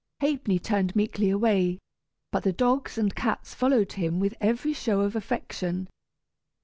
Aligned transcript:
Ha'penny 0.21 0.57
turned 0.57 0.95
meekly 0.95 1.29
away, 1.29 1.77
but 2.31 2.41
the 2.41 2.51
dogs 2.51 2.97
and 2.97 3.13
cats 3.13 3.53
followed 3.53 3.91
him 3.91 4.19
with 4.19 4.33
every 4.41 4.73
show 4.73 5.01
of 5.01 5.15
affection. 5.15 5.87